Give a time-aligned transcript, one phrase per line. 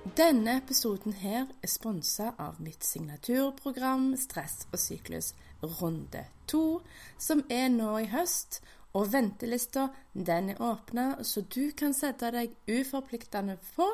[0.00, 6.80] Denne episoden her er sponsa av mitt signaturprogram Stress og syklus runde to,
[7.20, 8.62] som er nå i høst.
[8.96, 13.90] Og ventelista den er åpna, så du kan sette deg uforpliktende på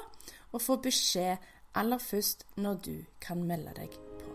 [0.53, 1.43] og få beskjed
[1.75, 4.31] aller først når du kan melde deg på.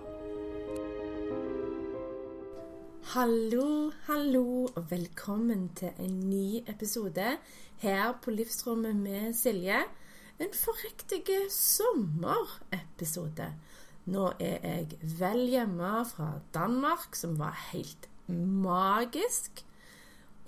[3.15, 7.37] Hallo, hallo, og velkommen til en ny episode
[7.79, 9.81] her på Livsrommet med Silje
[10.41, 11.23] en forriktig
[11.53, 13.47] sommerepisode.
[14.11, 19.65] Nå er jeg vel hjemme fra Danmark, som var helt magisk.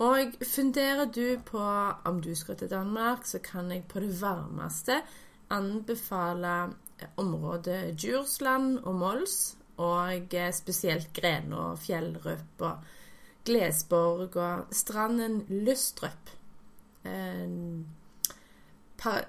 [0.02, 1.62] Og funderer du på
[2.04, 5.02] om du skal til Danmark, så kan jeg på det varmeste
[5.50, 6.74] anbefale
[7.16, 12.78] området Djursland og Mols, og spesielt Grenå, Fjellrup og
[13.44, 16.30] Glesborg og stranden Lystrup.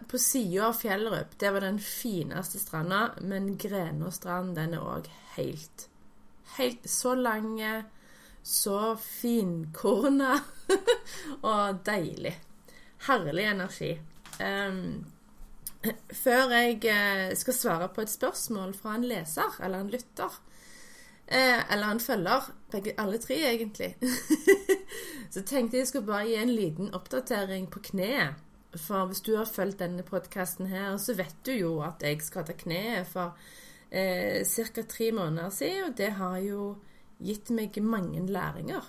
[0.08, 5.90] På sida av Fjellrup, det var den fineste stranda, men Grenåstrand, den er òg helt
[6.56, 7.58] Helt så lang,
[8.44, 10.38] så finkorna
[11.52, 12.31] og deilig.
[13.08, 13.90] Herlig energi.
[14.40, 15.03] Um,
[16.14, 20.40] før jeg eh, skal svare på et spørsmål fra en leser eller en lytter,
[21.28, 23.92] eh, eller en følger, begge, alle tre egentlig,
[25.34, 28.42] så tenkte jeg skulle bare gi en liten oppdatering på kneet.
[28.76, 32.56] For hvis du har fulgt denne podkasten her, så vet du jo at jeg skada
[32.58, 33.38] kneet for
[33.92, 34.84] eh, ca.
[34.84, 36.76] tre måneder siden, og det har jo
[37.23, 38.84] gitt meg mange læringer.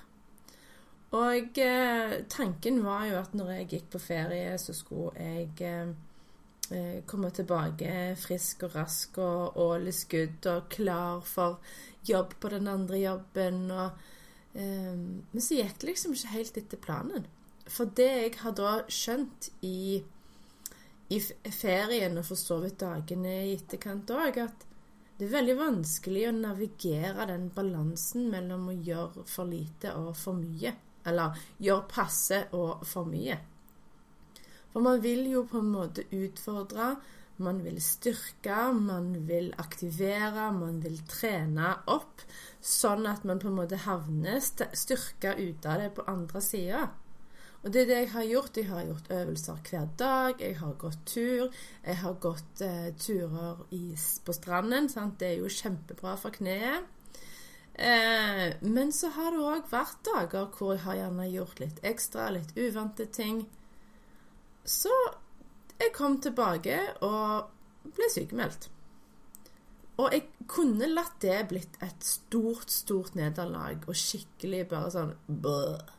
[1.14, 5.94] Og eh, tanken var jo at når jeg gikk på ferie, så skulle jeg eh,
[6.74, 9.54] eh komme tilbake frisk og rask og
[10.10, 11.60] good og klar for
[12.04, 13.70] jobb på den andre jobben.
[13.70, 13.90] Og,
[14.54, 14.96] eh,
[15.32, 17.26] men så gikk det liksom ikke helt etter planen.
[17.66, 19.98] For det jeg har da skjønt i,
[21.10, 24.66] i ferien, og for så vidt dagene i etterkant òg, at
[25.16, 30.36] det er veldig vanskelig å navigere den balansen mellom å gjøre for lite og for
[30.36, 30.74] mye.
[31.06, 33.38] Eller gjøre passe og for mye.
[34.74, 36.96] For man vil jo på en måte utfordre,
[37.40, 42.20] man vil styrke, man vil aktivere, man vil trene opp,
[42.60, 46.84] sånn at man på en måte havner styrka ut av det på andre sida.
[47.66, 48.58] Og det er det jeg har gjort.
[48.60, 50.34] Jeg har gjort øvelser hver dag.
[50.38, 51.48] Jeg har gått tur.
[51.82, 54.86] Jeg har gått eh, turer i, på stranden.
[54.88, 55.16] Sant?
[55.18, 56.86] Det er jo kjempebra for kneet.
[57.74, 62.28] Eh, men så har det òg vært dager hvor jeg har gjerne gjort litt ekstra,
[62.36, 63.42] litt uvante ting.
[64.62, 64.94] Så
[65.74, 68.70] jeg kom tilbake og ble sykemeldt.
[69.98, 75.96] Og jeg kunne latt det blitt et stort, stort nederlag og skikkelig bare sånn bøh.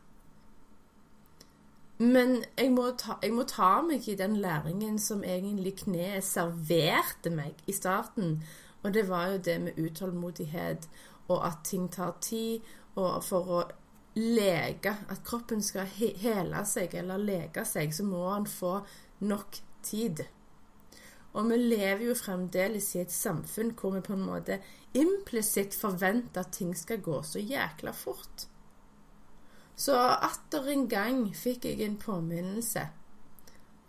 [1.97, 7.31] Men jeg må, ta, jeg må, ta, meg i den læringen som egentlig kneet serverte
[7.33, 8.43] meg i starten.
[8.83, 10.85] Og det var jo det med utålmodighet,
[11.27, 12.61] og at ting tar tid,
[12.95, 13.65] og for å
[14.17, 18.79] lege At kroppen skal he hele seg eller lege seg, så må han få
[19.19, 20.23] nok tid.
[21.37, 24.57] Og vi lever jo fremdeles i et samfunn hvor vi på en måte
[24.97, 28.47] implisitt forventer at ting skal gå så jækla fort.
[29.77, 32.87] Så atter en gang fikk jeg en påminnelse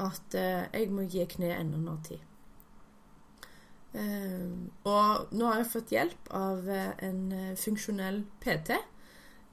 [0.05, 2.21] at eh, jeg må gi kneet enda mer tid.
[3.97, 4.45] Eh,
[4.87, 8.77] og nå har jeg fått hjelp av eh, en eh, funksjonell PT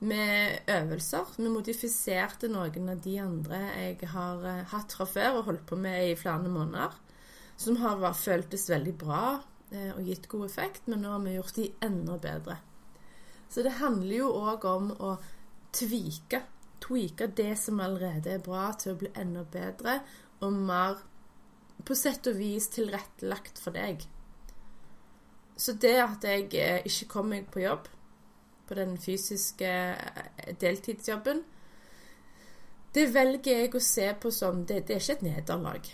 [0.05, 1.31] med øvelser.
[1.37, 5.79] Vi modifiserte noen av de andre jeg har eh, hatt fra før og holdt på
[5.79, 6.93] med i flere måneder.
[7.57, 9.23] Som har føltes veldig bra
[9.71, 12.59] eh, og gitt god effekt, men nå har vi gjort de enda bedre.
[13.49, 15.15] Så det handler jo òg om å
[15.75, 16.41] tvike.
[16.85, 19.99] Tweake det som allerede er bra, til å bli enda bedre
[20.43, 20.99] og mer
[21.85, 24.05] på sett og vis tilrettelagt for deg.
[25.57, 27.87] Så det at jeg eh, ikke kom meg på jobb,
[28.67, 31.43] på den fysiske eh, deltidsjobben,
[32.95, 35.87] det velger jeg å se på som det, det er ikke et nederlag.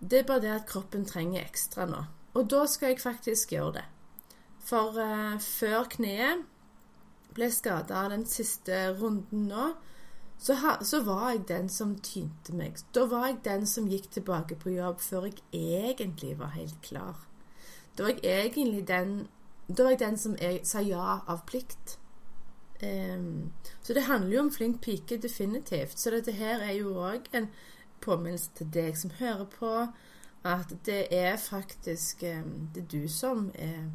[0.00, 2.02] Det er bare det at kroppen trenger ekstra nå.
[2.36, 3.84] Og da skal jeg faktisk gjøre det.
[4.66, 6.44] For uh, før kneet
[7.36, 9.70] ble skada den siste runden nå,
[10.38, 12.76] så, ha, så, var jeg den som tynte meg.
[12.92, 17.22] Da var jeg den som gikk tilbake på jobb før jeg egentlig var helt klar.
[17.96, 19.14] Da var jeg egentlig den
[19.68, 21.98] var jeg den som jeg sa ja av plikt.
[22.82, 23.52] Um,
[23.82, 25.98] så det handler jo om flink pike, definitivt.
[25.98, 27.48] Så dette her er jo òg en
[28.04, 29.72] påminnelse til deg som hører på,
[30.44, 33.88] at det er faktisk um, Det er du som er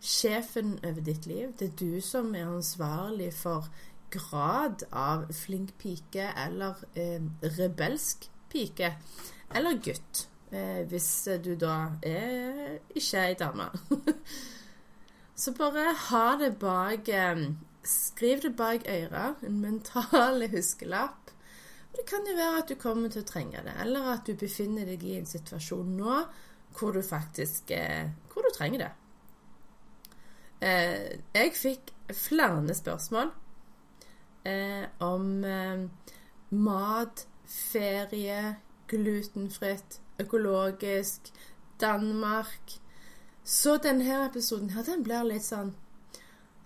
[0.00, 1.52] sjefen over ditt liv.
[1.58, 3.68] Det er du som er ansvarlig for
[4.10, 7.22] grad av flink pike eller eh,
[7.58, 8.94] rebelsk pike.
[9.54, 11.10] Eller gutt, eh, hvis
[11.44, 13.70] du da er ikke ei dame.
[15.40, 17.50] Så bare ha det bak eh,
[17.80, 21.30] Skriv det bak øret, en mental huskelapp.
[21.96, 24.84] Det kan jo være at du kommer til å trenge det, eller at du befinner
[24.84, 26.18] deg i en situasjon nå
[26.76, 28.90] hvor du faktisk eh, hvor du trenger det.
[30.60, 33.30] Eh, jeg fikk flere spørsmål
[34.44, 35.88] eh, om eh,
[36.50, 38.56] mat, ferie,
[38.88, 41.20] glutenfritt, økologisk,
[41.80, 42.72] Danmark.
[43.44, 45.74] Så denne episoden her, den blir litt sånn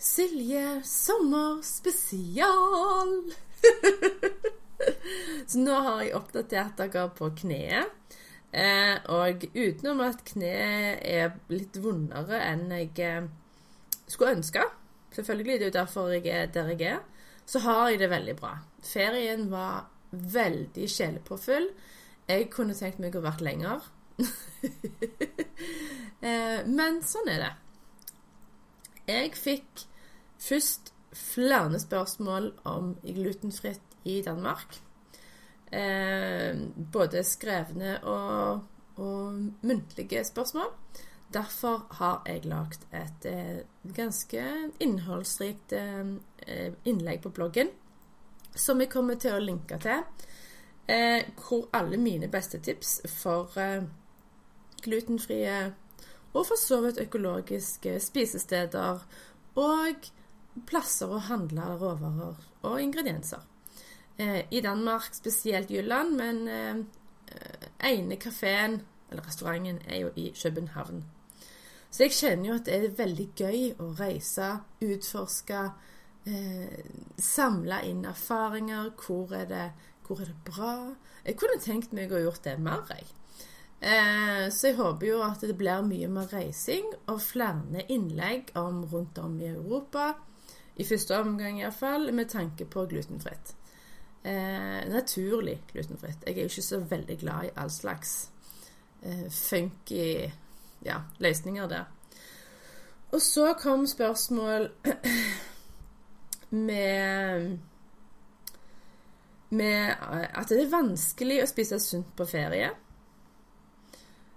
[0.05, 3.33] Silje sommerspesial.
[5.49, 7.87] Så nå har jeg oppdatert dere på kneet.
[8.55, 13.25] Eh, og utenom at kneet er litt vondere enn jeg eh,
[14.15, 14.63] skulle ønske
[15.15, 17.03] Selvfølgelig, det er jo derfor jeg er der jeg er
[17.47, 18.55] så har jeg det veldig bra.
[18.85, 21.69] Ferien var veldig sjelepåfyll.
[22.29, 23.91] Jeg kunne tenkt meg å vært lenger.
[26.25, 27.49] Eh, men sånn er det.
[29.11, 29.83] Jeg fikk
[30.41, 34.79] først flere spørsmål om glutenfritt i Danmark.
[35.69, 36.57] Eh,
[36.97, 38.65] både skrevne og,
[38.97, 40.73] og muntlige spørsmål.
[41.35, 43.65] Derfor har jeg lagd et eh,
[43.97, 44.43] ganske
[44.81, 47.73] innholdsrikt eh, innlegg på bloggen,
[48.55, 50.05] som jeg kommer til å linke til.
[50.87, 53.51] Eh, hvor alle mine beste tips for
[54.85, 55.57] glutenfrie
[56.35, 59.03] og for så vidt økologiske spisesteder
[59.59, 60.09] og
[60.69, 63.41] plasser å handle råvarer og ingredienser.
[64.19, 66.87] I Danmark, spesielt Jylland, men
[67.83, 68.77] ene kafeen
[69.11, 71.03] eller restauranten er jo i København.
[71.95, 74.49] Så jeg kjenner jo at det er veldig gøy å reise,
[74.83, 75.61] utforske,
[76.27, 76.81] eh,
[77.23, 78.91] samle inn erfaringer.
[78.99, 79.69] Hvor er, det,
[80.03, 80.73] hvor er, det, bra?
[81.23, 83.07] Jeg kunne tenkt meg å gjort det mer, jeg.
[83.79, 88.83] Eh, så jeg håper jo at det blir mye mer reising og flere innlegg om
[88.91, 90.17] rundt om i Europa.
[90.75, 93.55] I første omgang iallfall, med tanke på glutenfritt.
[94.27, 96.27] Eh, naturlig glutenfritt.
[96.27, 98.33] Jeg er jo ikke så veldig glad i all slags
[99.05, 100.33] eh, funky
[100.85, 101.85] ja, løsninger der.
[103.13, 104.71] Og så kom spørsmål
[106.51, 107.59] med
[109.55, 109.95] med
[110.35, 112.73] at det er vanskelig å spise sunt på ferie.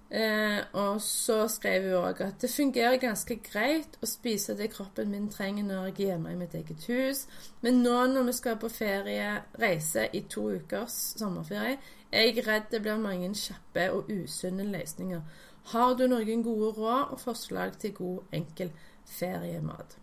[0.10, 5.10] Eh, og så skrev hun òg at det fungerer ganske greit å spise det kroppen
[5.12, 7.26] min trenger når jeg er hjemme i mitt eget hus,
[7.60, 11.76] men nå når vi skal på ferie, reise i to ukers sommerferie,
[12.08, 15.44] er jeg redd det blir mange kjappe og usunne løsninger.
[15.68, 18.70] Har du noen gode råd og forslag til god, enkel
[19.04, 19.98] feriemat?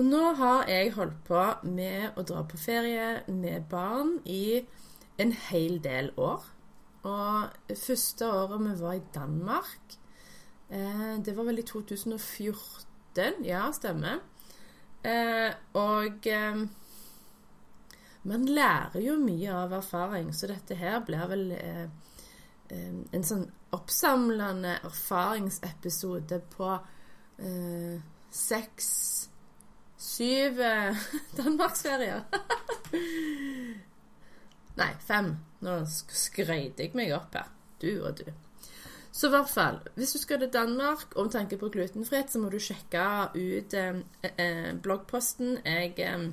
[0.00, 4.62] Og nå har jeg holdt på med å dra på ferie med barn i
[5.20, 6.46] en hel del år.
[7.04, 9.98] Og første året vi var i Danmark,
[10.70, 13.44] eh, det var vel i 2014.
[13.44, 14.24] Ja, stemmer.
[15.04, 16.64] Eh, og eh,
[18.24, 21.46] man lærer jo mye av erfaring, så dette her blir vel
[22.70, 26.72] en sånn oppsamlende erfaringsepisode på
[27.38, 28.00] eh,
[28.30, 28.90] seks
[30.00, 30.96] Syv eh,
[31.36, 32.22] danmarksferier.
[34.80, 35.34] Nei, fem.
[35.60, 37.50] Nå skrøyter jeg meg opp her.
[37.82, 38.30] Du og du.
[39.12, 42.48] Så i hvert fall, hvis du skal til Danmark om tenker på glutenfrihet, så må
[42.48, 43.02] du sjekke
[43.34, 44.00] ut eh,
[44.30, 46.30] eh, bloggposten jeg, eh,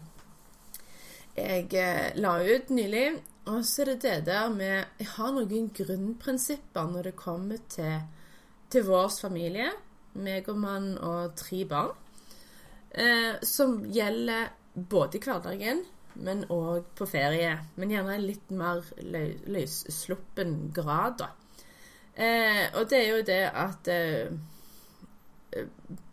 [1.36, 3.08] jeg eh, la ut nylig.
[3.48, 8.02] Og så er det det der med Jeg har noen grunnprinsipper når det kommer til,
[8.70, 9.70] til vår familie,
[10.20, 11.94] meg og mann og tre barn,
[12.92, 14.50] eh, som gjelder
[14.90, 15.84] både i hverdagen,
[16.16, 17.54] men òg på ferie.
[17.76, 18.84] Men gjerne i litt mer
[19.48, 21.32] løssluppen grad, da.
[22.18, 25.66] Eh, og det er jo det at eh,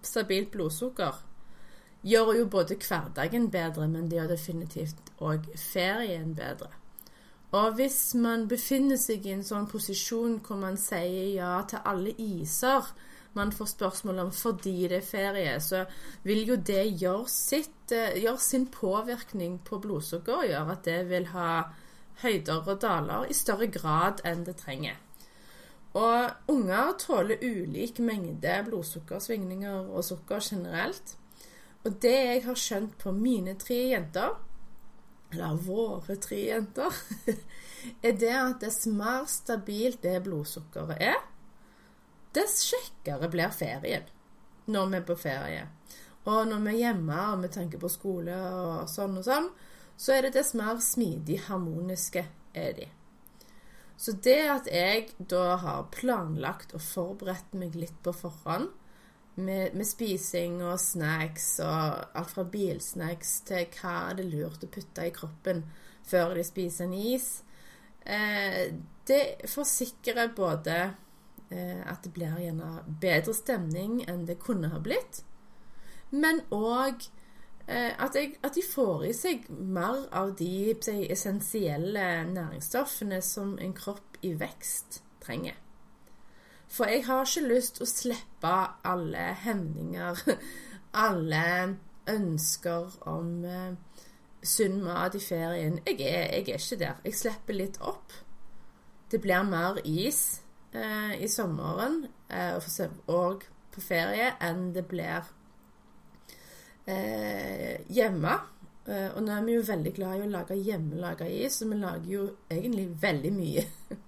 [0.05, 1.19] stabilt blodsukker
[2.05, 6.71] gjør jo både hverdagen bedre, men det gjør definitivt òg ferien bedre.
[7.54, 12.14] Og hvis man befinner seg i en sånn posisjon hvor man sier ja til alle
[12.18, 12.88] iser,
[13.34, 15.84] man får spørsmål om fordi det er ferie, så
[16.26, 21.26] vil jo det gjøre, sitt, eh, gjøre sin påvirkning på blodsukker gjøre at det vil
[21.34, 21.49] ha
[22.23, 24.99] høyder og daler i større grad enn det trenger.
[25.94, 31.16] Og unger tåler ulik mengde blodsukkersvingninger og sukker generelt.
[31.84, 34.34] Og det jeg har skjønt på mine tre jenter,
[35.35, 36.97] eller våre tre jenter,
[38.07, 41.21] er det at dess mer stabilt det blodsukkeret er,
[42.35, 44.11] dess kjekkere blir ferien
[44.67, 45.64] når vi er på ferie.
[46.25, 49.50] Og når vi er hjemme og vi tenker på skole og sånn og sånn,
[49.97, 52.25] så er det dess mer smidig harmoniske
[52.57, 52.87] er de.
[53.97, 58.73] Så det at jeg da har planlagt og forberedt meg litt på forhånd,
[59.35, 64.71] med, med, spising og snacks og alt fra bilsnacks til hva er det lurt å
[64.71, 65.64] putte i kroppen
[66.05, 67.29] før de spiser en is.
[68.05, 68.75] Eh,
[69.09, 70.79] det forsikrer både
[71.50, 75.25] eh, at det blir gjerne bedre stemning enn det kunne ha blitt,
[76.14, 77.11] men òg
[77.64, 80.75] at, jeg, at, de får i seg mer av de
[81.09, 85.57] essensielle næringsstoffene som en kropp i vekst trenger.
[86.75, 88.52] For jeg har ikke lyst til å slippe
[88.90, 90.23] alle hemninger,
[91.07, 91.45] alle
[92.11, 94.00] ønsker om uh,
[94.43, 95.78] sunn mat i ferien.
[95.87, 96.99] Jeg er, jeg er, ikke der.
[97.07, 98.16] Jeg slipper litt opp.
[99.11, 100.40] Det blir mer is
[100.75, 102.59] uh, i sommeren uh,
[103.07, 105.31] og på ferie enn det blir
[106.85, 108.33] hjemme.
[108.85, 112.11] og nå er vi jo veldig glad i å lage hjemmelaga is, så vi lager
[112.11, 113.62] jo egentlig veldig mye.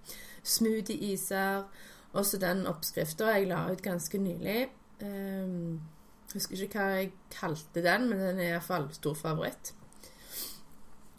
[0.55, 1.65] Smoothie-iser
[2.21, 4.67] også den oppskrifta jeg la ut ganske nylig.
[5.03, 5.81] Um,
[6.33, 9.73] husker ikke hva jeg kalte den, men den er iallfall stor favoritt.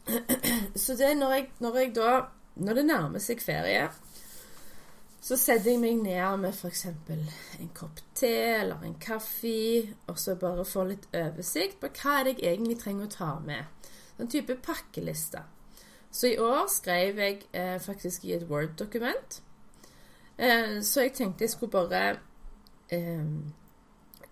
[0.75, 2.12] Så det når jeg, når jeg da
[2.58, 3.84] Når det nærmer seg ferie,
[5.22, 6.88] så setter jeg meg ned med f.eks.
[6.88, 8.32] en kopp te
[8.63, 13.06] eller en kaffe, og så bare får litt oversikt på hva er jeg egentlig trenger
[13.06, 13.92] å ta med.
[14.18, 15.44] Sånn type pakkeliste.
[16.10, 19.38] Så i år skrev jeg eh, faktisk i et Word-dokument
[20.38, 22.20] Eh, så jeg tenkte jeg skulle bare
[22.94, 23.25] eh,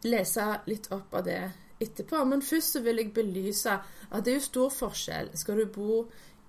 [0.06, 1.42] lese litt opp av det
[1.82, 2.24] etterpå.
[2.30, 5.32] Men først så vil jeg belyse at det er jo stor forskjell.
[5.38, 6.04] Skal du bo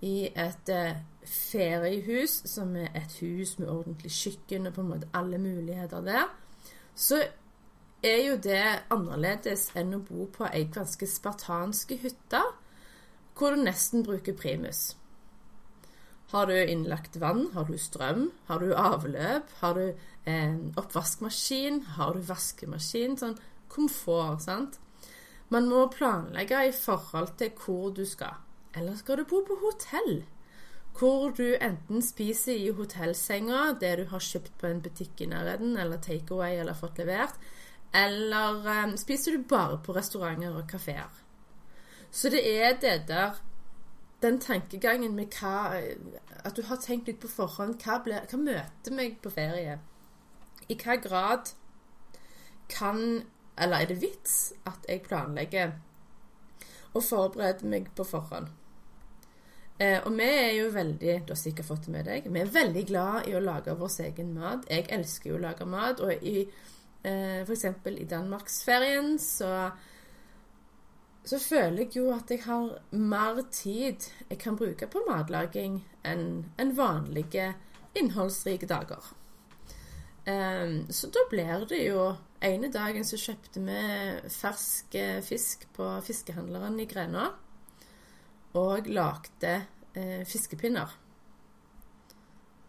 [0.04, 5.10] i et eh, feriehus, som er et hus med ordentlig kjøkken og på en måte
[5.16, 6.28] alle muligheter der,
[6.94, 7.22] så
[8.04, 12.42] er jo det annerledes enn å bo på ei ganske spartanske hytte,
[13.36, 14.94] hvor du nesten bruker primus.
[16.36, 17.46] Har du innlagt vann?
[17.54, 18.26] Har du strøm?
[18.46, 19.52] Har du avløp?
[19.60, 19.94] Har du
[20.28, 21.78] eh, oppvaskmaskin?
[21.96, 23.14] Har du vaskemaskin?
[23.16, 23.38] Sånn
[23.72, 24.76] komfort, sant?
[25.48, 28.36] Man må planlegge i forhold til hvor du skal.
[28.76, 30.26] Eller skal du bo på hotell?
[31.00, 35.72] Hvor du enten spiser i hotellsenga, det du har kjøpt på en butikk i nærheten,
[35.80, 37.40] eller takeaway eller fått levert,
[37.96, 41.08] eller eh, spiser du bare på restauranter og kafeer.
[42.12, 43.40] Så det er det der
[44.26, 45.78] den tankegangen med hva
[46.44, 47.78] At du har tenkt litt på forhånd.
[47.82, 49.78] Hva, ble, hva møter meg på ferie?
[50.68, 51.54] I hva grad
[52.68, 53.24] kan
[53.56, 55.78] Eller er det vits at jeg planlegger
[56.96, 58.48] og forbereder meg på forhånd?
[59.78, 62.28] Eh, og vi er jo veldig Du har sikkert fått det med deg.
[62.32, 64.64] Vi er veldig glad i å lage vår egen mat.
[64.70, 66.00] Jeg elsker jo å lage mat.
[66.00, 66.46] Og i
[67.04, 67.66] eh, f.eks.
[67.92, 69.50] i danmarksferien så
[71.26, 76.44] så føler jeg jo at jeg har mer tid jeg kan bruke på matlaging enn
[76.62, 77.48] en vanlige
[77.98, 79.02] innholdsrike dager.
[80.26, 82.12] Um, så da blir det jo
[82.46, 83.80] ene dagen så kjøpte vi
[84.32, 87.30] fersk fisk på fiskehandleren i Grena.
[88.56, 89.52] Og lagde
[89.92, 90.94] eh, fiskepinner.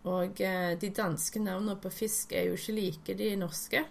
[0.08, 3.84] Og eh, de danske navnene på fisk er jo ikke like de norske.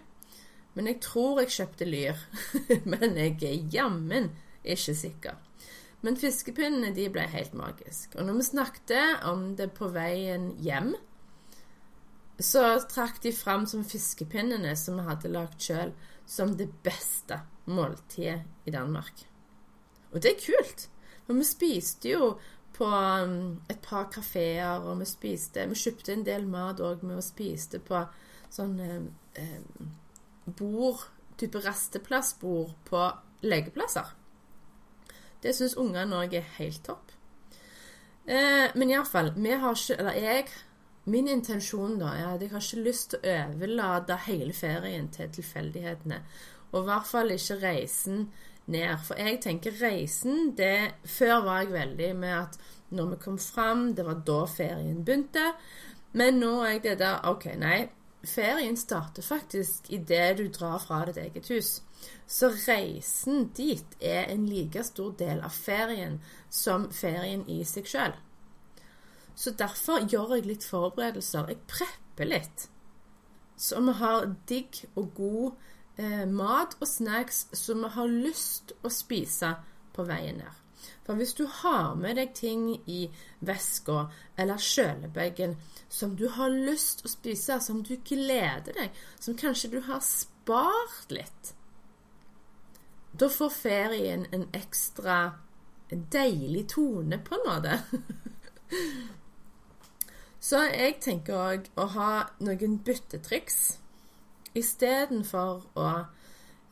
[0.77, 2.19] Men jeg tror jeg kjøpte lyr.
[2.91, 4.29] Men jeg er jammen
[4.63, 5.37] ikke sikker.
[6.05, 8.13] Men fiskepinnene de ble helt magiske.
[8.17, 10.93] Og når vi snakket om det på veien hjem,
[12.37, 15.95] så trakk de fram som fiskepinnene som vi hadde lagd sjøl,
[16.27, 19.25] som det beste måltidet i Danmark.
[20.13, 20.87] Og det er kult.
[21.25, 22.29] For vi spiste jo
[22.77, 27.17] på um, et par kafeer, og vi spiste Vi kjøpte en del mat òg vi
[27.25, 28.03] spiste på
[28.53, 28.99] sånne
[29.35, 29.87] eh,
[30.45, 31.01] bord,
[31.37, 33.01] type resteplassbord på
[33.43, 34.13] legeplasser.
[35.43, 37.11] Det syns ungene òg er helt topp.
[38.27, 40.47] Eh, men iallfall, vi har ikke Eller jeg
[41.07, 45.29] Min intensjon da er at jeg har ikke lyst til å overlate hele ferien til
[45.31, 46.17] tilfeldighetene.
[46.73, 48.25] Og i hvert fall ikke reisen
[48.67, 48.97] ned.
[49.07, 53.93] For jeg tenker reisen det Før var jeg veldig med at når vi kom fram,
[53.95, 55.53] det var da ferien begynte.
[56.11, 57.87] Men nå er jeg det der OK, nei.
[58.25, 61.81] Ferien starter faktisk idet du drar fra ditt eget hus.
[62.27, 66.19] Så reisen dit er en like stor del av ferien
[66.49, 68.15] som ferien i seg sjøl.
[69.37, 71.51] Så derfor gjør jeg litt forberedelser.
[71.51, 72.67] Jeg prepper litt.
[73.57, 75.51] Så vi har digg og god
[76.01, 79.55] eh, mat og snacks som vi har lyst å spise
[79.93, 80.66] på veien ned.
[81.07, 83.05] For hvis du har med deg ting i
[83.47, 85.55] veska eller kjølebagen
[85.87, 91.15] som du har lyst å spise, som du gleder deg, som kanskje du har spart
[91.15, 91.53] litt,
[93.15, 95.39] da får ferien en ekstra
[95.89, 97.79] deilig tone, på en måte.
[100.47, 102.11] Så jeg tenker òg å ha
[102.43, 103.79] noen byttetriks
[104.57, 105.87] istedenfor å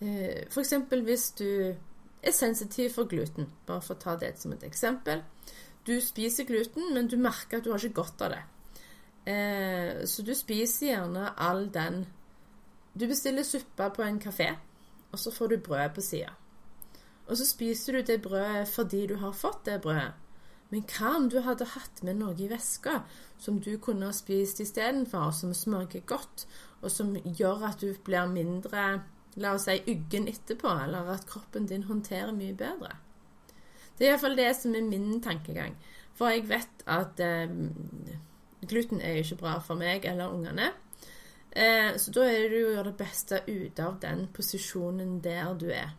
[0.03, 0.73] eh, F.eks.
[0.91, 1.75] hvis du
[2.25, 3.49] er sensitiv for gluten.
[3.67, 5.23] Bare for å ta det som et eksempel.
[5.85, 8.43] Du spiser gluten, men du merker at du har ikke godt av det.
[9.31, 12.03] Eh, så du spiser gjerne all den
[12.95, 14.53] Du bestiller suppe på en kafé,
[15.11, 16.29] og så får du brød på sida.
[17.27, 20.13] Og så spiser du det brødet fordi du har fått det brødet.
[20.69, 23.01] Men hva om du hadde hatt med noe i veska
[23.37, 26.47] som du kunne ha spist istedenfor, som smaker godt,
[26.81, 28.85] og som gjør at du blir mindre
[29.35, 32.95] la oss si, uggen etterpå, eller at kroppen din håndterer mye bedre.
[33.97, 35.75] Det er iallfall det som er min tankegang.
[36.15, 37.51] For jeg vet at eh,
[38.67, 40.71] gluten er jo ikke bra for meg eller ungene.
[41.51, 45.53] Eh, så da er det jo å gjøre det beste ut av den posisjonen der
[45.59, 45.93] du er.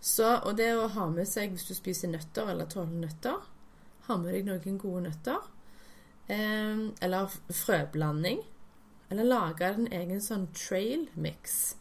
[0.00, 3.40] Så, og det å ha med seg, hvis du spiser nøtter eller tåler nøtter,
[4.08, 5.48] ha med deg noen gode nøtter.
[6.28, 8.44] Eh, eller frøblanding.
[9.08, 11.76] Eller lage en egen sånn trail mix.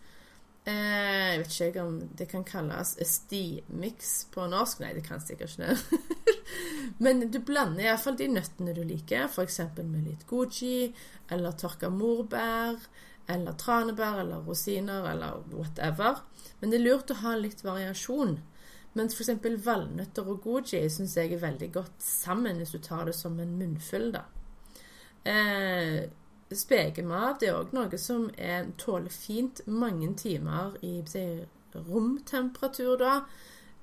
[0.67, 4.81] Eh, jeg vet ikke om det kan kalles sti-mix på norsk.
[4.83, 6.35] Nei, det kan sikkert ikke det.
[7.03, 9.61] Men du blander iallfall de nøttene du liker, f.eks.
[9.77, 10.91] med litt goji,
[11.31, 12.79] eller tørka morbær,
[13.31, 16.19] eller tranebær, eller rosiner, eller whatever.
[16.59, 18.37] Men det er lurt å ha litt variasjon.
[18.97, 19.31] Men f.eks.
[19.63, 23.55] valnøtter og goji syns jeg er veldig godt sammen hvis du tar det som en
[23.59, 24.11] munnfull.
[24.15, 24.25] da.
[25.27, 26.07] Eh,
[26.47, 31.01] Spekemat er òg noe som er, tåler fint mange timer i
[31.75, 33.19] romtemperatur, da.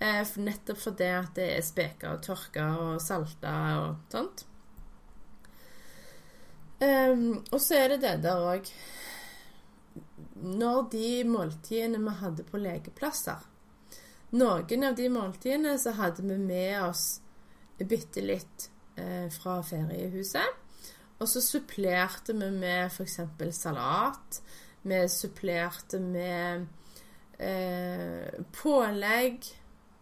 [0.01, 4.47] Eh, nettopp fordi at det er speka og tørka og salta og sånt.
[6.85, 8.67] Um, og så er det det der òg
[10.43, 13.45] Når de måltidene vi hadde på lekeplasser
[14.35, 17.05] Noen av de måltidene så hadde vi med oss
[17.79, 20.64] bitte litt eh, fra feriehuset.
[21.19, 23.21] Og så supplerte vi med f.eks.
[23.57, 24.41] salat.
[24.83, 26.67] Vi supplerte med
[27.39, 29.47] eh, pålegg.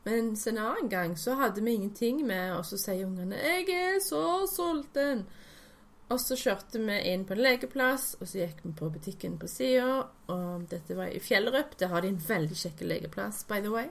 [0.05, 4.01] Mens en annen gang så hadde vi ingenting med, og så sier ungene 'Jeg er
[4.03, 5.25] så sulten'.
[6.09, 9.49] Og så kjørte vi inn på en lekeplass, og så gikk vi på butikken på
[9.49, 10.03] sida.
[10.27, 11.79] Og dette var i Fjellrup.
[11.81, 13.87] Der har de en veldig kjekk lekeplass, by the way.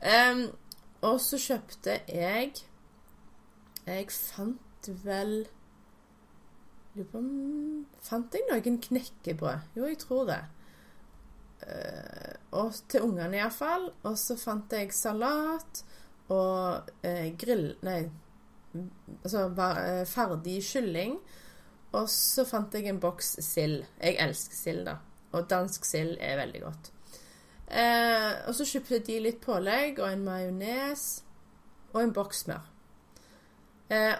[0.00, 0.46] Um,
[1.00, 2.52] og så kjøpte jeg
[3.86, 5.46] Jeg fant vel
[7.04, 9.72] Fant jeg noen knekkebrød?
[9.76, 10.42] Jo, jeg tror det.
[11.66, 13.90] Uh, og til ungene iallfall.
[14.08, 15.82] Og så fant jeg salat
[16.32, 17.68] og uh, grill...
[17.86, 18.00] Nei,
[19.22, 21.18] altså uh, ferdig kylling.
[21.96, 23.84] Og så fant jeg en boks sild.
[24.00, 24.98] Jeg elsker sild, da.
[25.36, 26.92] Og dansk sild er veldig godt.
[28.46, 31.02] og så kjøpte de litt pålegg og en majones
[31.92, 32.68] og en boks smør.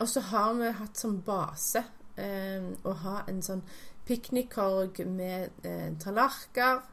[0.00, 1.84] og så har vi hatt som base
[2.20, 3.62] eh, å ha en sånn
[4.06, 6.84] piknikkorg med eh, tallerkener.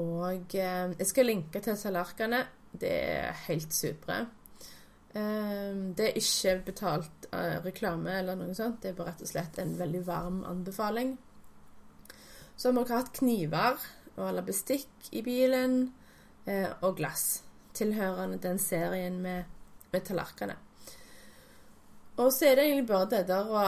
[0.00, 2.46] Og eh, jeg skal linke til tallerkenene.
[2.74, 4.24] Det er helt supre.
[5.14, 8.80] Eh, det er ikke betalt eh, reklame eller noe sånt.
[8.82, 11.14] Det er bare rett og slett en veldig varm anbefaling.
[12.56, 13.78] Så har vi hatt kniver
[14.14, 15.88] og eller bestikk i bilen,
[16.46, 17.42] eh, og glass.
[17.74, 19.44] Tilhørende den serien med,
[19.92, 20.58] med tallerkenene.
[22.22, 23.62] Og så er det egentlig bare det der å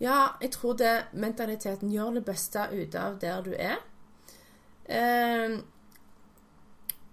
[0.00, 3.80] ja, jeg tror det mentaliteten gjør det beste ut av der du er.
[4.88, 5.58] Eh,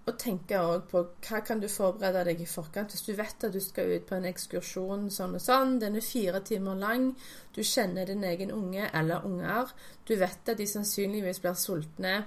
[0.05, 2.93] og tenke òg på hva kan du forberede deg i forkant.
[2.93, 6.05] Hvis du vet at du skal ut på en ekskursjon sånn og sånn, den er
[6.05, 7.07] fire timer lang,
[7.55, 9.73] du kjenner din egen unge eller unger,
[10.05, 12.19] du vet at de sannsynligvis blir sultne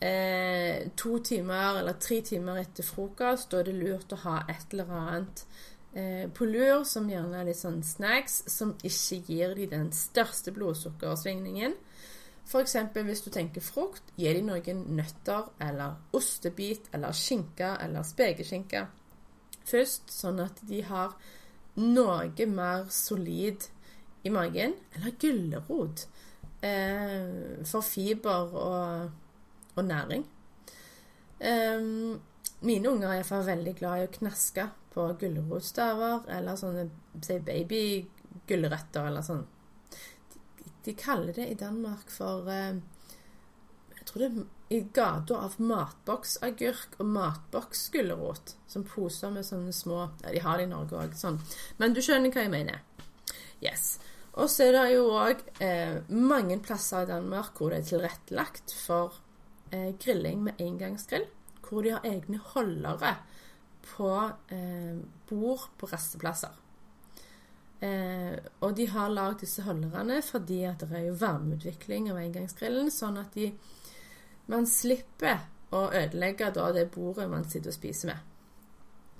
[0.00, 4.76] eh, to timer eller tre timer etter frokost, da er det lurt å ha et
[4.76, 5.46] eller annet
[5.96, 10.52] eh, på lur, som gjerne er litt sånn snacks, som ikke gir de den største
[10.54, 11.74] blodsukkersvingningen.
[12.46, 12.76] F.eks.
[12.94, 18.84] hvis du tenker frukt, gi de noen nøtter eller ostebit eller skinke eller spekeskinke
[19.66, 21.16] først, sånn at de har
[21.76, 23.66] noe mer solid
[24.26, 26.06] i magen, eller gulrot
[26.64, 29.10] eh, for fiber og,
[29.76, 30.24] og næring.
[31.36, 32.16] Um,
[32.66, 36.86] mine unger er iallfall veldig glad i å knaske på gulrotstaver eller sånne
[37.24, 39.44] si babygulrøtter eller sånn.
[40.32, 42.78] De, de, kaller det i Danmark for eh,
[43.98, 48.56] Jeg tror det er i gata av matboksagurk og matboksgulrot.
[48.66, 51.38] Som poser med sånne små ja, De har det i Norge òg, sånn.
[51.78, 52.82] Men du skjønner hva jeg mener.
[53.62, 53.96] Yes.
[54.36, 58.74] Og så er det jo òg eh, mange plasser i Danmark hvor det er tilrettelagt
[58.76, 59.16] for
[59.70, 61.28] eh, grilling med engangsgrill.
[61.66, 63.16] Hvor de har egne holdere
[63.86, 64.12] på
[64.54, 64.98] eh,
[65.28, 66.54] bord på rasteplasser.
[67.80, 72.88] Eh, og de har lagd disse holderne fordi at det er jo varmeutvikling av engangsgrillen,
[72.90, 73.50] sånn at de,
[74.48, 75.44] man slipper
[75.76, 78.32] å ødelegge da det bordet man sitter og spiser med.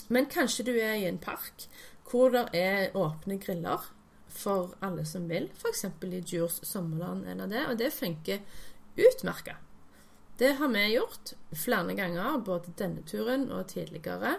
[0.08, 1.66] Men kanskje du er i en park
[2.06, 3.90] hvor det er åpne griller
[4.30, 5.84] for alle som vil, f.eks.
[6.06, 8.44] i Djurs sommerland eller det, og det funker
[8.96, 9.56] utmerka.
[10.38, 14.34] Det har vi gjort flere ganger, både denne turen og tidligere.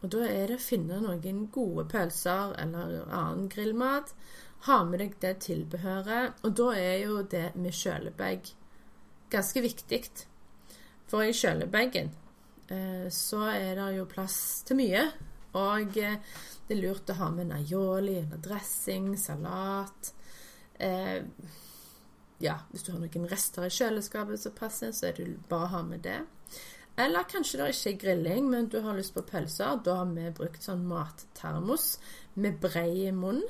[0.00, 4.14] Og da er det å finne noen gode pølser eller annen grillmat.
[4.66, 6.40] Ha med deg det tilbehøret.
[6.42, 8.50] Og da er jo det med kjølebag
[9.30, 10.02] ganske viktig.
[11.10, 12.10] For i kjølebagen
[12.70, 15.04] eh, så er det jo plass til mye.
[15.60, 16.18] Og eh,
[16.66, 20.12] det er lurt å ha med aioli eller dressing, salat.
[20.74, 21.22] Eh,
[22.40, 25.72] ja, hvis du har noen rester i kjøleskapet som passer, så er det bare å
[25.74, 26.20] ha med det.
[27.00, 29.80] Eller kanskje det ikke er grilling, men du har lyst på pølser.
[29.84, 31.94] Da har vi brukt sånn mattermos
[32.40, 33.42] med brei munn,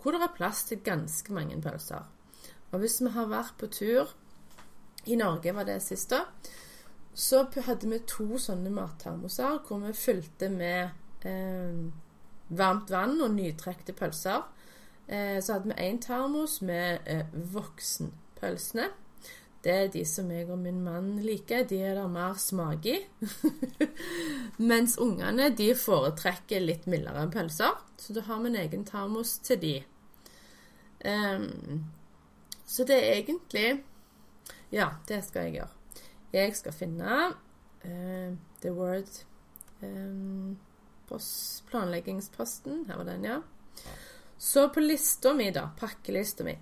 [0.00, 2.04] hvor det er plass til ganske mange pølser.
[2.72, 4.12] Og hvis vi har vært på tur
[5.04, 6.22] I Norge var det siste.
[7.14, 11.84] Så hadde vi to sånne mattermoser hvor vi fylte med eh,
[12.48, 14.46] varmt vann og nytrekte pølser.
[15.06, 17.28] Eh, så hadde vi én termos med eh,
[18.44, 18.90] voksenpølsene.
[19.64, 21.64] Det er de som jeg og min mann liker.
[21.64, 22.98] De er det mer smak i.
[24.70, 27.72] Mens ungene de foretrekker litt mildere pølser.
[27.96, 29.74] Så da har vi en egen termos til de.
[31.04, 31.84] Um,
[32.66, 33.82] så det er egentlig
[34.72, 36.02] Ja, det skal jeg gjøre.
[36.32, 37.16] Jeg skal finne
[37.84, 39.08] uh, The Word
[39.80, 40.58] um,
[41.70, 42.84] planleggingsposten.
[42.88, 43.40] Her var den, ja.
[44.36, 46.56] Så på lista mi, da, pakkelista mi,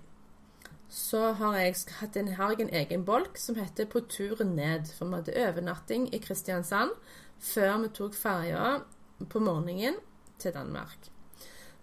[0.93, 1.75] så har jeg
[2.19, 4.93] en, har jeg en egen bolk som heter 'På turen ned'.
[4.93, 6.91] For vi hadde overnatting i Kristiansand
[7.39, 8.83] før vi tok ferja
[9.29, 9.95] på morgenen
[10.39, 11.09] til Danmark.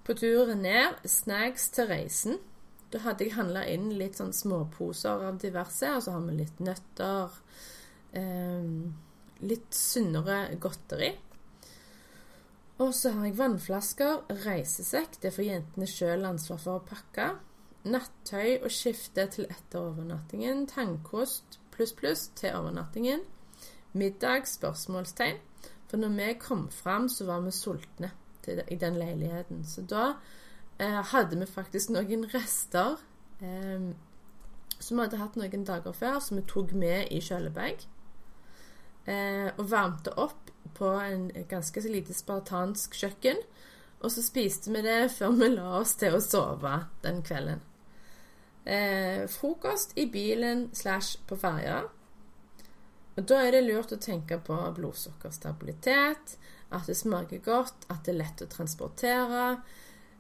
[0.05, 2.39] På turen ned, snacks til reisen.
[2.93, 6.61] Da hadde jeg handla inn litt sånn småposer av diverse, og så har vi litt
[6.61, 7.31] nøtter.
[8.13, 8.63] Eh,
[9.41, 11.19] litt sunnere godteri.
[12.79, 17.35] Og så har jeg vannflasker, reisesekk, det får jentene sjøl ansvar for å pakke.
[17.85, 20.67] Nattøy og skifte til etter overnattingen.
[20.69, 23.21] Tannkost pluss pluss til overnattingen.
[23.93, 24.47] Middag?
[24.47, 25.39] spørsmålstegn.
[25.89, 28.11] For når vi kom fram, så var vi sultne
[28.69, 29.65] i den leiligheten.
[29.65, 30.13] Så da
[30.79, 33.01] eh, hadde vi faktisk noen rester
[33.41, 33.91] eh,
[34.79, 37.87] som vi hadde hatt noen dager før, som vi tok med i kjølebag.
[39.09, 43.41] Eh, og varmte opp på en ganske så lite spartansk kjøkken.
[44.01, 47.70] Og så spiste vi det før vi la oss til å sove den kvelden.
[48.65, 51.83] Eh, frokost i bilen slash på ferja.
[53.17, 56.37] Og da er det lurt å tenke på blodsukkerstabilitet,
[56.71, 59.47] at det smaker godt, at det er lett å transportere.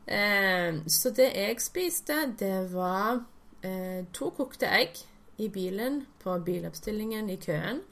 [0.06, 3.22] Eh, så det jeg spiste, det var
[3.62, 4.98] eh, to kokte egg
[5.38, 7.84] i bilen på biloppstillingen i køen.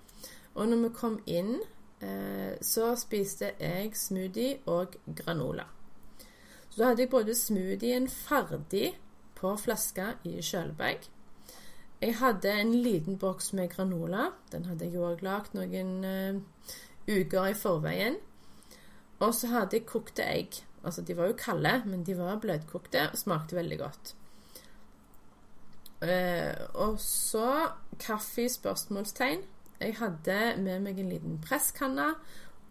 [0.59, 1.59] Og når vi kom inn
[2.01, 5.65] Eh, så spiste jeg smoothie og granola.
[6.71, 8.93] Så da hadde jeg både smoothien ferdig
[9.39, 11.07] på flaske i kjølebag.
[11.99, 14.29] Jeg hadde en liten boks med granola.
[14.53, 16.75] Den hadde jeg òg lagd noen uh,
[17.11, 18.21] uker i forveien.
[19.19, 20.61] Og så hadde jeg kokte egg.
[20.85, 24.15] Altså, de var jo kalde, men de var bløtkokte og smakte veldig godt.
[25.99, 27.49] Uh, og så
[27.99, 28.47] kaffe?
[28.49, 29.43] spørsmålstegn.
[29.81, 32.13] Jeg hadde med meg en liten presskanne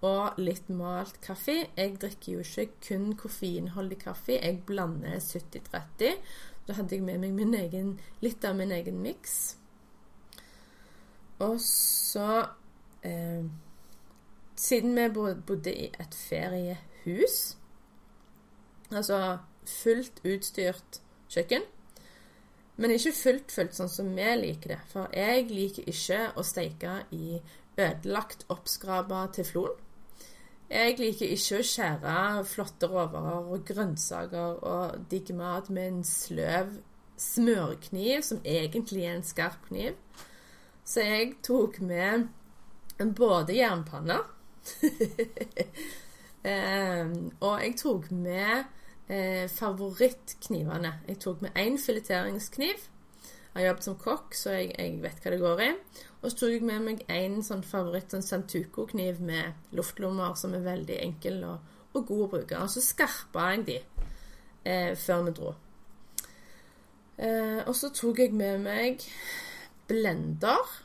[0.08, 1.66] og litt malt kaffe.
[1.76, 4.38] Jeg drikker jo ikke kun koffeinholdig kaffe.
[4.40, 6.16] Jeg blander 70-30.
[6.68, 9.58] Da hadde jeg med meg min egen, litt av min egen miks.
[11.40, 12.48] Og så
[13.06, 13.46] eh,
[14.58, 17.58] Siden vi bodde i et feriehus,
[18.90, 19.38] altså
[19.70, 20.98] fullt utstyrt
[21.30, 21.68] kjøkken
[22.78, 24.80] men ikke fullt fullt sånn som vi liker det.
[24.92, 27.40] For jeg liker ikke å steike i
[27.78, 29.74] ødelagt oppskrapa teflon.
[30.68, 32.14] Jeg liker ikke å skjære
[32.50, 36.74] flotte råvarer og grønnsaker og digg mat med en sløv
[37.18, 39.96] smørkniv, som egentlig er en skarp kniv.
[40.88, 42.28] Så jeg tok med
[43.16, 44.18] både jernpanne
[46.52, 47.08] eh,
[47.40, 48.64] Og jeg tok med
[49.08, 50.94] eh, favorittknivene.
[51.08, 52.88] Jeg tok med én fileteringskniv.
[53.58, 55.68] Har jobbet som kokk, så jeg, jeg, vet hva det går i.
[56.22, 60.62] Og så tok jeg med meg en sånn favoritt sånn Santuco-kniv med luftlommer som er
[60.62, 62.60] veldig enkel og, og god å bruke.
[62.62, 65.56] Og så skarpa jeg de eh, før vi dro.
[67.18, 69.02] Eh, og så tok jeg med meg
[69.90, 70.78] blender.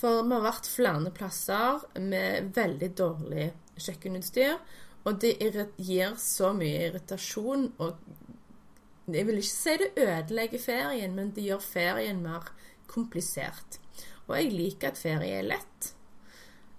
[0.00, 4.56] For vi har vært flere plasser med veldig dårlig kjøkkenutstyr.
[5.04, 5.36] Og det
[5.76, 8.00] gir så mye irritasjon og
[9.06, 12.48] Jeg vil ikke si det ødelegger ferien, men det gjør ferien mer
[12.88, 13.80] komplisert.
[14.26, 15.90] Og jeg liker at ferie er lett.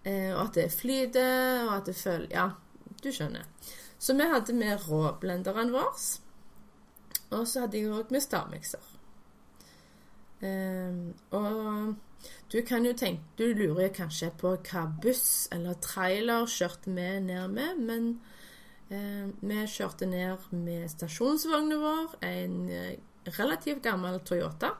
[0.05, 2.49] Eh, og at det flyter, og at det føler Ja,
[3.03, 3.45] du skjønner.
[3.99, 5.93] Så vi hadde med råblenderen vår.
[7.35, 8.91] Og så hadde jeg òg med stavmikser.
[10.41, 11.95] Um, og
[12.51, 17.47] du kan jo tenke Du lurer kanskje på hva buss eller trailer kjørte vi ned
[17.55, 18.09] med, men
[18.89, 22.97] vi kjørte ned med stasjonsvogna vår, en eh,
[23.37, 24.75] relativt gammel Toyota.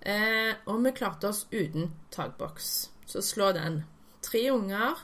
[0.00, 2.90] Eh, og vi klarte oss uten takboks.
[3.06, 3.84] Så slå den.
[4.22, 4.98] Tre unger,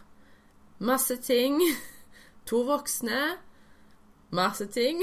[0.78, 1.60] masse ting,
[2.48, 3.36] to voksne,
[4.34, 5.02] masse ting.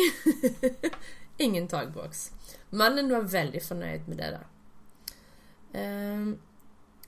[1.45, 2.31] Ingen takboks.
[2.71, 4.29] Mannen var veldig fornøyd med det.
[4.35, 4.43] da.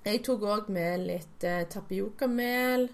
[0.05, 2.87] Jeg tok òg med litt eh, tapiokamel,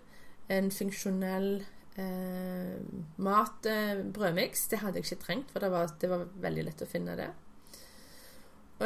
[0.50, 1.66] en funksjonell
[2.02, 2.76] eh,
[3.18, 4.68] mat eh, brødmiks.
[4.72, 7.30] Det hadde jeg ikke trengt, for det var, det var veldig lett å finne det.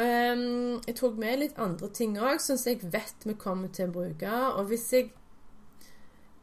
[0.00, 0.44] Eh,
[0.86, 4.36] jeg tok med litt andre ting òg, som jeg vet vi kommer til å bruke.
[4.56, 5.10] Og hvis jeg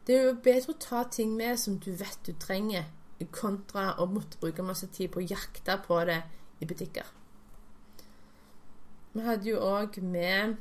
[0.08, 2.86] Det er jo bedre å ta ting med som du vet du trenger,
[3.30, 6.22] kontra å måtte bruke masse tid på å jakte på det
[6.64, 7.04] i butikker.
[9.12, 10.56] Vi hadde jo òg med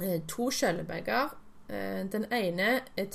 [0.00, 1.32] Eh, to skjøllebager.
[1.68, 3.06] Eh, den ene er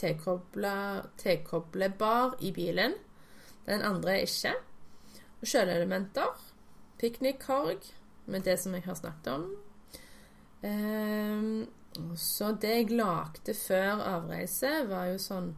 [1.17, 2.93] tilkoblebar i bilen.
[3.65, 4.53] Den andre er ikke.
[5.41, 6.35] Og.
[6.99, 7.81] Piknikkorg
[8.25, 9.55] med det som jeg har snakket om.
[10.63, 11.67] Eh,
[12.15, 15.55] så det jeg lagde før avreise, var jo sånn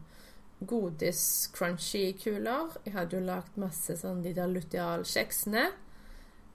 [0.66, 2.76] godis-crunchy-kuler.
[2.86, 5.64] Jeg hadde jo lagd masse sånn de der lutealkjeksene,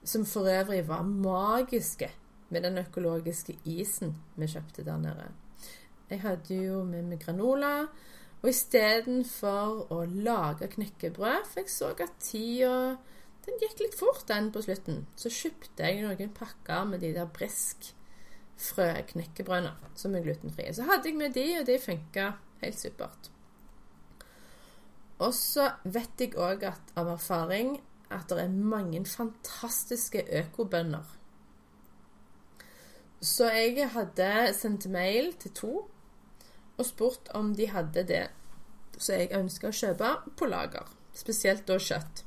[0.04, 2.10] som for øvrig var magiske
[2.50, 5.41] med den økologiske isen vi kjøpte der nede.
[6.12, 7.86] Jeg hadde jo med meg granola.
[8.42, 12.98] Og istedenfor å lage knekkebrød, for jeg så at tida
[13.46, 17.30] den gikk litt fort, den på slutten, så kjøpte jeg noen pakker med de der
[17.34, 17.88] brisk
[18.62, 20.74] frøknekkebrødene som er glutenfrie.
[20.74, 22.28] Så hadde jeg med de, og de funka
[22.60, 23.32] helt supert.
[25.22, 27.76] Og så vet jeg òg av erfaring
[28.12, 31.16] at det er mange fantastiske økobønder
[33.22, 35.72] så jeg hadde sendt mail til to
[36.82, 38.26] og spurt om de hadde det
[38.98, 40.86] som jeg ønska å kjøpe på lager.
[41.16, 42.24] Spesielt da kjøtt.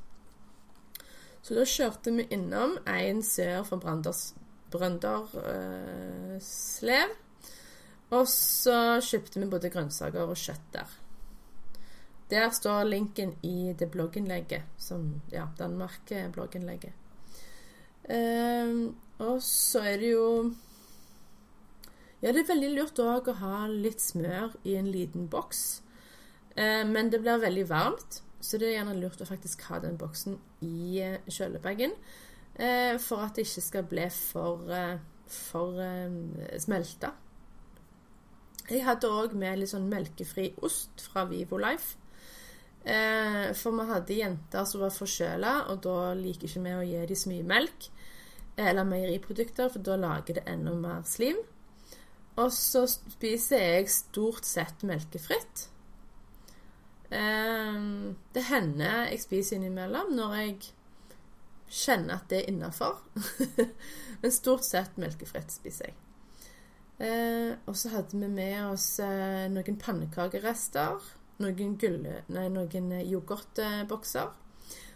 [1.45, 3.77] Så da kjørte vi innom en sør for
[4.73, 5.39] Brønderslev.
[7.09, 7.15] Øh,
[8.15, 10.89] og så kjøpte vi både grønnsaker og kjøtt der.
[12.29, 16.93] Der står linken i det blogginnlegget, som ja, Danmark-blogginnlegget.
[18.05, 20.53] Uh, og så er det jo
[22.25, 25.59] ja, det er veldig lurt òg å ha litt smør i en liten boks.
[26.57, 29.99] Eh, men det blir veldig varmt, så det er gjerne lurt å faktisk ha den
[30.01, 31.93] boksen i eh, kjølebagen.
[32.55, 34.73] Eh, for at det ikke skal bli for,
[35.29, 35.77] for
[36.63, 37.13] smelta.
[38.65, 41.99] Jeg hadde òg med litt sånn melkefri ost fra Vivo Life.
[42.85, 47.17] For vi hadde jenter som var forkjøla, og da liker ikke vi å gi dem
[47.17, 47.87] så mye melk
[48.61, 51.41] eller meieriprodukter, for da lager det enda mer slim.
[52.41, 55.69] Og så spiser jeg stort sett melkefritt.
[57.05, 60.55] Um, det hender jeg spiser innimellom når jeg
[61.69, 63.03] kjenner at det er innafor.
[64.21, 66.01] Men stort sett melkefritt spiser jeg.
[66.95, 71.07] Uh, og så hadde vi med oss uh, noen pannekakerester,
[71.43, 74.33] noen, gulle, nei, noen yoghurtbokser.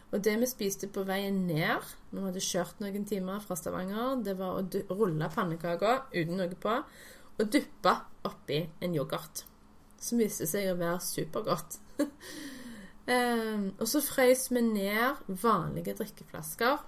[0.10, 4.24] Og det vi spiste på veien ned når vi hadde kjørt noen timer fra Stavanger,
[4.26, 6.80] det var å rulle pannekaker uten noe på
[7.40, 7.96] og duppa
[8.28, 9.46] oppi en yoghurt.
[10.00, 11.80] Som viste seg å være supergodt.
[12.00, 16.84] um, og så frøys vi ned vanlige drikkeflasker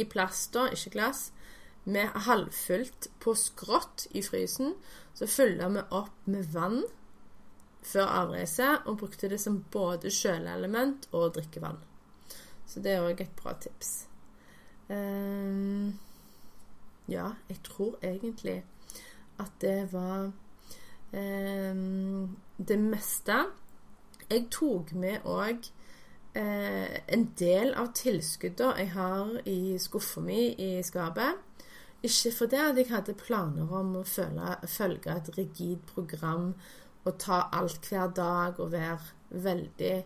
[0.00, 1.28] i plast, da, ikke glass,
[1.84, 4.74] med halvfullt på skrått i frysen.
[5.14, 6.82] Så fylla vi opp med vann
[7.84, 11.78] før avreise og brukte det som både kjøleelement og drikkevann.
[12.66, 13.92] Så det er òg et bra tips.
[14.88, 15.92] Um,
[17.08, 18.62] ja, jeg tror egentlig
[19.42, 20.30] at det var
[21.12, 21.74] eh,
[22.68, 23.38] det meste.
[24.30, 25.66] Jeg tok med òg
[26.38, 31.42] eh, en del av tilskuddene jeg har i skuffa mi i skapet.
[32.04, 36.50] Ikke fordi jeg hadde planer om å følge, følge et rigid program
[37.04, 39.96] og ta alt hver dag og være veldig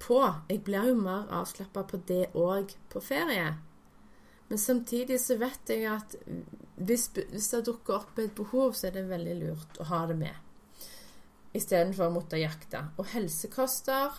[0.00, 0.20] på.
[0.48, 3.54] Jeg blir jo mer avslappa på det òg på ferie.
[4.48, 6.16] Men samtidig så vet jeg at
[6.76, 10.18] hvis, hvis, det dukker opp et behov, så er det veldig lurt å ha det
[10.20, 10.40] med.
[11.54, 12.82] Istedenfor å måtte jakte.
[12.98, 14.18] Og helsekoster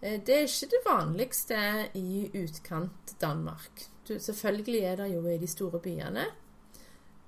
[0.00, 1.60] eh, det er ikke det vanligste
[1.98, 3.86] i utkant Danmark.
[4.06, 6.26] Du, selvfølgelig er det jo i de store byene.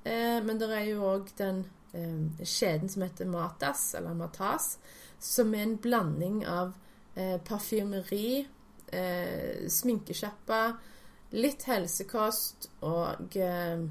[0.04, 1.64] Eh, men det er jo òg den
[1.96, 4.76] eh, kjeden som heter Matas, eller Matas,
[5.18, 6.74] som er en blanding av
[7.14, 8.44] eh, parfymeri,
[8.92, 10.62] eh, sminkesjappa,
[11.36, 13.82] litt helsekost og eh,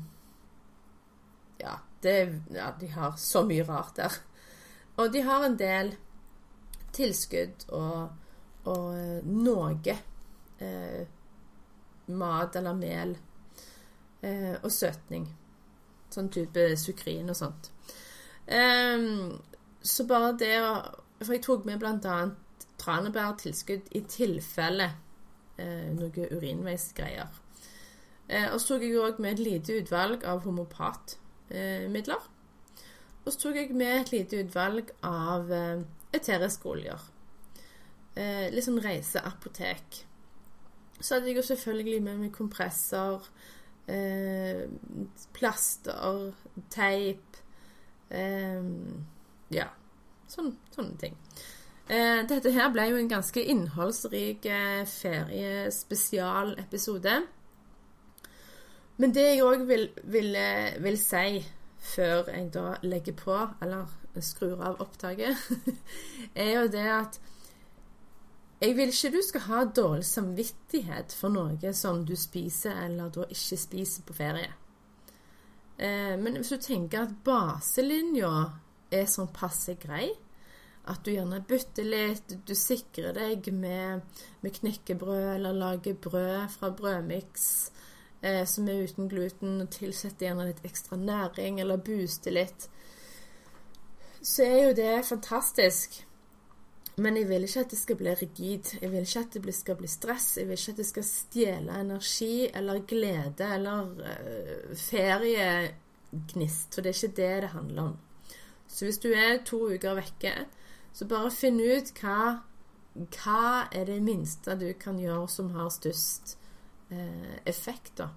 [1.57, 2.15] ja, det,
[2.53, 4.17] ja, de har så mye rart der.
[4.97, 5.93] Og de har en del
[6.95, 8.09] tilskudd og,
[8.69, 9.97] og eh, noe
[10.59, 11.03] eh,
[12.17, 13.15] mat eller mel
[14.21, 15.27] eh, og søtning.
[16.13, 17.71] Sånn type sukrin og sånt.
[18.45, 19.09] Eh,
[19.81, 20.71] så bare det å
[21.17, 22.17] For jeg tok med bl.a.
[22.77, 24.91] tranebærtilskudd i tilfelle
[25.57, 27.43] eh, noe urinveisgreier.
[28.27, 32.25] Eh, og så tok jeg òg med et lite utvalg av homopatmidler.
[32.25, 32.33] Eh,
[33.23, 37.07] og så tok jeg med et lite utvalg av eh, eteriske oljer.
[38.17, 40.03] Eh, litt sånn reiseapotek.
[40.99, 43.27] Så hadde jeg jo selvfølgelig med meg kompressor,
[43.91, 44.63] eh,
[45.37, 46.31] plaster,
[46.73, 47.37] teip
[48.09, 48.71] eh,
[49.53, 49.69] Ja,
[50.31, 51.19] sånn, sånne ting.
[51.87, 57.13] Eh, dette her ble jo en ganske innholdsrik eh, feriespesialepisode.
[58.97, 61.45] Men det jeg òg vil, vil, eh, vil si
[61.93, 63.87] før jeg da legger på, eller
[64.19, 65.31] skrur av opptaket,
[66.43, 67.19] er jo det at
[68.59, 73.21] jeg vil ikke du skal ha dårlig samvittighet for noe som du spiser eller da
[73.29, 74.51] ikke spiser på ferie.
[75.77, 78.57] Men hvis du tenker at baselinja
[78.89, 80.09] er sånn passe grei,
[80.87, 84.05] at du gjerne bytter litt, du sikrer deg med,
[84.41, 87.47] med knekkebrød eller lager brød fra brødmiks
[88.21, 92.69] eh, som er uten gluten, og tilsetter gjerne litt ekstra næring eller booster litt,
[94.21, 96.03] så er jo det fantastisk.
[96.97, 98.71] Men jeg vil ikke at det skal bli rigid.
[98.81, 100.37] Jeg vil ikke at det skal bli stress.
[100.39, 106.73] Jeg vil ikke at det skal stjele energi eller glede eller uh, feriegnist.
[106.73, 107.95] For det er ikke det det handler om.
[108.67, 110.33] Så hvis du er to uker vekke,
[110.97, 112.39] så bare finn ut hva,
[112.97, 116.33] hva er det minste du kan gjøre som har størst
[116.89, 118.09] eh, effekt, da.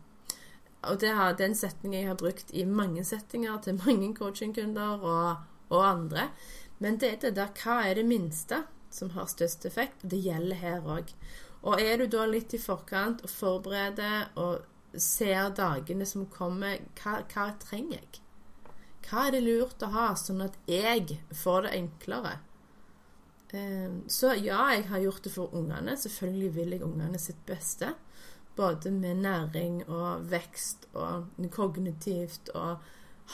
[0.89, 5.45] Og det er en setning jeg har brukt i mange settinger til mange coachingkunder og,
[5.69, 6.31] og andre.
[6.81, 10.01] Men det er det der hva er det minste som har størst effekt?
[10.01, 11.13] Det gjelder her òg.
[11.69, 14.65] Og er du da litt i forkant og forbereder og
[14.97, 18.25] ser dagene som kommer, hva, hva trenger jeg?
[19.05, 22.39] Hva er det lurt å ha, sånn at jeg får det enklere?
[23.53, 25.97] Ehm, så ja, jeg har gjort det for ungene.
[25.97, 27.95] Selvfølgelig vil jeg ungene sitt beste.
[28.57, 32.79] Både med næring og vekst og kognitivt og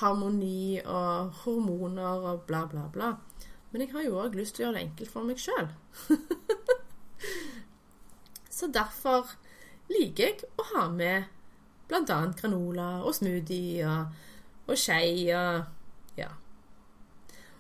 [0.00, 3.14] harmoni og hormoner og bla, bla, bla.
[3.70, 5.68] Men jeg har jo òg lyst til å gjøre det enkelt for meg sjøl.
[8.56, 9.34] Så derfor
[9.92, 11.26] liker jeg å ha med
[11.88, 12.20] bl.a.
[12.38, 14.14] granola og smoothie og,
[14.66, 15.75] og skei og.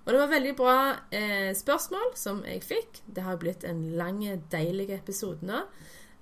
[0.06, 0.78] Og det var veldig bra
[1.10, 3.00] eh, spørsmål som jeg fikk.
[3.10, 5.64] Det har blitt en lang, deilig episode nå.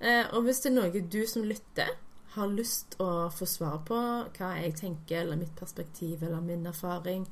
[0.01, 1.91] Eh, og hvis det er noe du som lytter,
[2.35, 3.99] har lyst å få svar på
[4.35, 7.23] hva jeg tenker, eller mitt perspektiv eller min erfaring,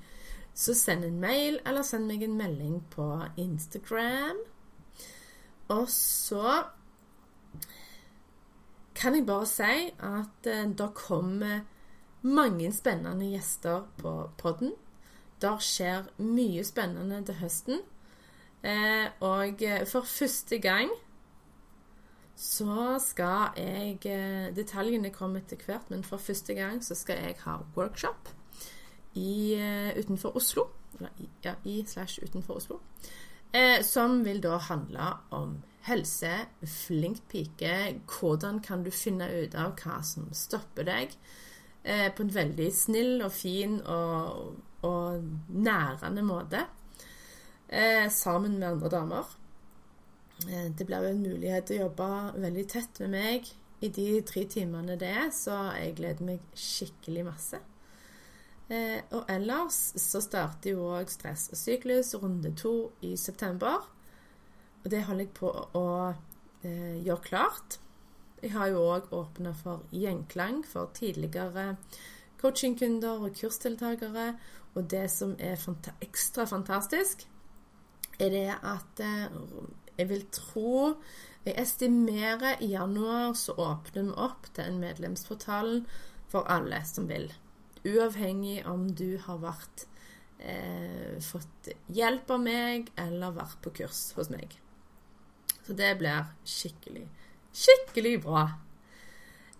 [0.53, 3.07] så send en mail, eller send meg en melding på
[3.41, 4.39] Instagram.
[5.73, 6.61] Og så
[8.93, 11.65] kan jeg bare si at eh, det kommer
[12.23, 14.77] mange spennende gjester på podden.
[15.43, 17.81] Der skjer mye spennende til høsten.
[18.63, 19.59] Eh, og
[19.91, 20.93] for første gang
[22.39, 27.35] så skal jeg eh, Detaljene kommer etter hvert, men for første gang så skal jeg
[27.43, 28.31] ha workshop
[29.13, 30.67] i, uh, utenfor Oslo.
[31.43, 32.79] Ja, i slash utenfor Oslo.
[33.53, 36.31] Eh, som vil da handle om helse,
[36.65, 41.13] flink pike, hvordan kan du finne ut av hva som stopper deg,
[41.83, 46.65] eh, på en veldig snill og fin og, og nærende måte.
[47.69, 49.37] eh, sammen med andre damer.
[50.49, 52.07] Eh, det blir en mulighet til å jobbe
[52.43, 57.25] veldig tett med meg i de tre timene det er, så jeg gleder meg skikkelig
[57.27, 57.59] masse.
[58.69, 63.83] Eh, og ellers så starter jo òg Stress og syklus runde to i september.
[64.83, 65.85] Og det holder jeg på å
[66.63, 67.79] eh, gjøre klart.
[68.43, 71.75] Jeg har jo òg åpna for gjenklang for tidligere
[72.41, 74.33] coachingkunder og kursdeltakere.
[74.73, 77.27] Og det som er fanta ekstra fantastisk,
[78.21, 79.37] er det at eh,
[79.97, 80.95] jeg vil tro
[81.43, 85.81] Jeg estimerer i januar så åpner vi opp til en medlemsportal
[86.31, 87.27] for alle som vil.
[87.83, 89.83] Uavhengig om du har vært
[90.39, 94.55] eh, fått hjelp av meg eller vært på kurs hos meg.
[95.67, 97.09] Så det blir skikkelig,
[97.51, 98.45] skikkelig bra.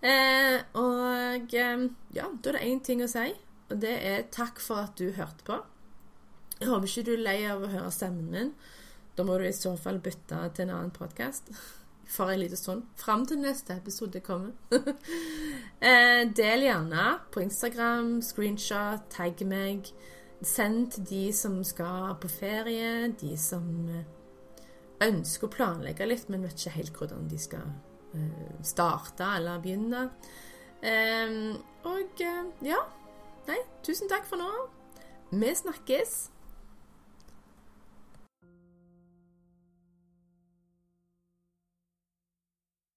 [0.03, 1.85] Eh, og eh,
[2.15, 3.27] ja, da er det én ting å si,
[3.79, 5.59] det er takk for at du hørte på.
[6.59, 8.51] Jeg håper ikke du er lei av å høre stemmen min.
[9.17, 11.51] Da må du i så fall bytte til en annen podkast
[12.15, 12.87] for en liten stund.
[12.99, 14.53] Fram til neste episode kommer.
[15.89, 19.91] eh, del gjerne på Instagram, screenshot, tagg meg.
[20.43, 24.05] Send til de som skal på ferie, de som eh,
[25.07, 27.73] ønsker å planlegge litt, men vet ikke helt hvordan de skal
[28.13, 30.09] Eh, starte eller begynne.
[31.83, 32.21] og
[32.61, 32.81] ja.
[33.47, 34.51] Nei, tusen takk for nå.
[35.31, 36.32] Vi snakkes.